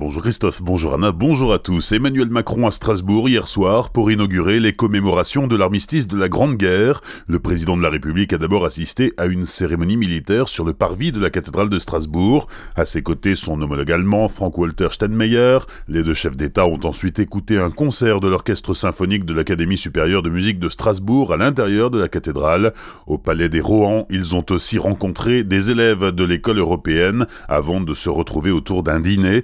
[0.00, 1.90] Bonjour Christophe, bonjour Anna, bonjour à tous.
[1.90, 6.54] Emmanuel Macron à Strasbourg hier soir pour inaugurer les commémorations de l'armistice de la Grande
[6.54, 7.00] Guerre.
[7.26, 11.10] Le président de la République a d'abord assisté à une cérémonie militaire sur le parvis
[11.10, 12.46] de la cathédrale de Strasbourg.
[12.76, 15.58] À ses côtés, son homologue allemand, Frank-Walter Steinmeier.
[15.88, 20.22] Les deux chefs d'État ont ensuite écouté un concert de l'orchestre symphonique de l'Académie supérieure
[20.22, 22.72] de musique de Strasbourg à l'intérieur de la cathédrale.
[23.08, 27.94] Au palais des Rohan, ils ont aussi rencontré des élèves de l'école européenne avant de
[27.94, 29.42] se retrouver autour d'un dîner.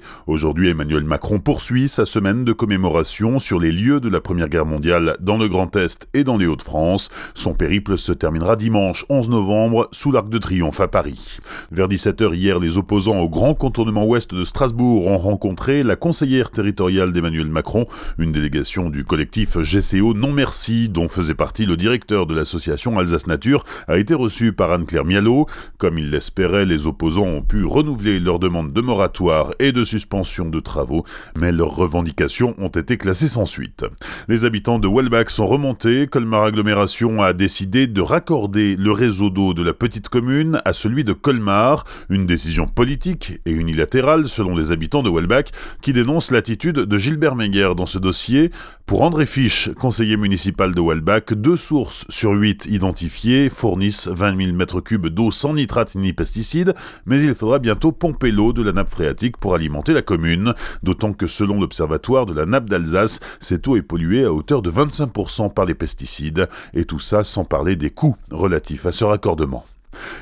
[0.52, 5.16] Emmanuel Macron poursuit sa semaine de commémoration sur les lieux de la Première Guerre mondiale
[5.20, 7.08] dans le Grand Est et dans les Hauts-de-France.
[7.32, 11.38] Son périple se terminera dimanche 11 novembre sous l'Arc de Triomphe à Paris.
[11.72, 16.50] Vers 17h hier, les opposants au grand contournement ouest de Strasbourg ont rencontré la conseillère
[16.50, 17.86] territoriale d'Emmanuel Macron,
[18.18, 23.26] une délégation du collectif GCO Non Merci, dont faisait partie le directeur de l'association Alsace
[23.26, 25.46] Nature, a été reçue par Anne-Claire Mialot.
[25.78, 30.33] Comme il l'espérait, les opposants ont pu renouveler leur demande de moratoire et de suspension
[30.42, 31.04] de travaux,
[31.38, 33.84] mais leurs revendications ont été classées sans suite.
[34.26, 39.54] Les habitants de Welbach sont remontés, Colmar Agglomération a décidé de raccorder le réseau d'eau
[39.54, 44.72] de la petite commune à celui de Colmar, une décision politique et unilatérale selon les
[44.72, 48.50] habitants de Welbach qui dénoncent l'attitude de Gilbert Menger dans ce dossier.
[48.86, 54.58] Pour André Fisch, conseiller municipal de Welbach, deux sources sur huit identifiées fournissent 20 000
[54.58, 56.74] m3 d'eau sans nitrate ni pesticides,
[57.06, 60.23] mais il faudra bientôt pomper l'eau de la nappe phréatique pour alimenter la commune
[60.82, 64.70] d'autant que selon l'Observatoire de la nappe d'Alsace, cette eau est polluée à hauteur de
[64.70, 69.66] 25% par les pesticides, et tout ça sans parler des coûts relatifs à ce raccordement.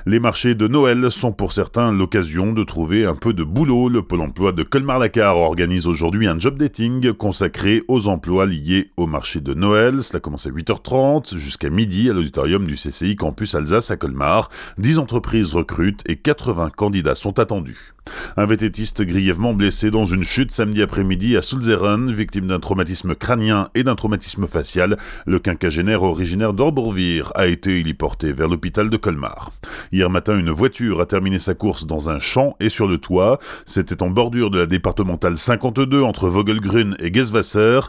[0.06, 3.88] Les marchés de Noël sont pour certains l'occasion de trouver un peu de boulot.
[3.88, 9.06] Le Pôle emploi de Colmar-Lacar organise aujourd'hui un job dating consacré aux emplois liés au
[9.06, 10.02] marché de Noël.
[10.02, 14.50] Cela commence à 8h30 jusqu'à midi à l'auditorium du CCI Campus Alsace à Colmar.
[14.78, 17.92] 10 entreprises recrutent et 80 candidats sont attendus.
[18.36, 23.68] Un vététiste grièvement blessé dans une chute samedi après-midi à Sulzeren, victime d'un traumatisme crânien
[23.74, 24.96] et d'un traumatisme facial.
[25.26, 29.52] Le quinquagénaire originaire d'Orborvir a été héliporté vers l'hôpital de Colmar.
[29.92, 33.38] Hier matin, une voiture a terminé sa course dans un champ et sur le toit.
[33.66, 37.80] C'était en bordure de la départementale 52 entre Vogelgrün et Geswasser.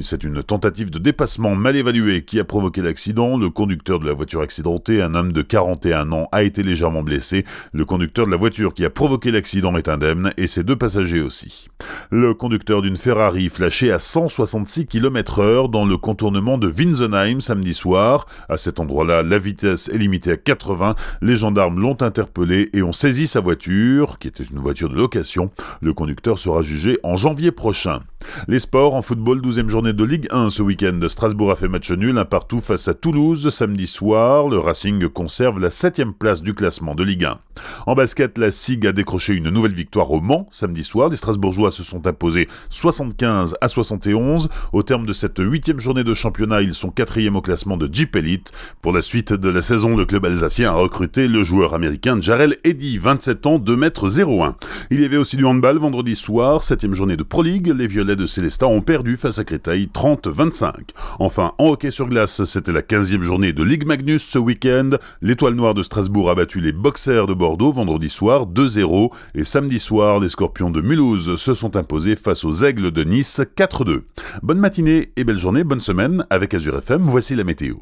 [0.00, 3.36] C'est une tentative de dépassement mal évaluée qui a provoqué l'accident.
[3.36, 7.44] Le conducteur de la voiture accidentée, un homme de 41 ans, a été légèrement blessé.
[7.72, 11.20] Le conducteur de la voiture qui a provoqué l'accident est indemne et ses deux passagers
[11.20, 11.68] aussi.
[12.10, 17.74] Le conducteur d'une Ferrari flashé à 166 km heure dans le contournement de Winsenheim samedi
[17.74, 18.26] soir.
[18.48, 20.94] À cet endroit-là, la vitesse est limitée à 80.
[21.22, 25.50] Les gendarmes l'ont interpellé et ont saisi sa voiture, qui était une voiture de location.
[25.80, 28.00] Le conducteur sera jugé en janvier prochain.
[28.48, 31.00] Les sports en football, 12e journée de Ligue 1 ce week-end.
[31.08, 34.48] Strasbourg a fait match nul, un partout face à Toulouse samedi soir.
[34.48, 37.38] Le Racing conserve la 7 place du classement de Ligue 1.
[37.86, 41.08] En basket, la SIG a décroché une nouvelle victoire au Mans samedi soir.
[41.08, 44.48] Les Strasbourgeois se sont imposés 75 à 71.
[44.72, 48.16] Au terme de cette huitième journée de championnat, ils sont quatrième au classement de Jeep
[48.16, 48.52] Elite.
[48.82, 52.56] Pour la suite de la saison, le club alsacien a recruté le joueur américain Jarel
[52.64, 54.56] Eddy, 27 ans, 2 m 01.
[54.90, 57.72] Il y avait aussi du handball vendredi soir, septième journée de Pro League.
[57.76, 60.72] Les Violets de Célestat ont perdu face à Créteil 30-25.
[61.18, 64.90] Enfin, en hockey sur glace, c'était la 15e journée de Ligue Magnus ce week-end.
[65.22, 67.34] L'étoile noire de Strasbourg a battu les boxers de
[67.72, 72.64] Vendredi soir 2-0 et samedi soir, les scorpions de Mulhouse se sont imposés face aux
[72.64, 74.02] aigles de Nice 4-2.
[74.42, 77.80] Bonne matinée et belle journée, bonne semaine avec Azure FM, voici la météo.